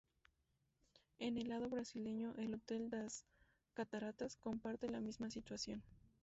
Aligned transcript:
En 1.19 1.37
el 1.37 1.49
lado 1.49 1.69
brasileño, 1.69 2.33
el 2.39 2.55
Hotel 2.55 2.89
das 2.89 3.23
Cataratas 3.75 4.35
comparte 4.35 4.89
la 4.89 4.99
misma 4.99 5.29
situación. 5.29 5.83